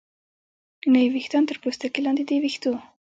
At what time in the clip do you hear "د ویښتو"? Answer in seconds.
2.25-2.71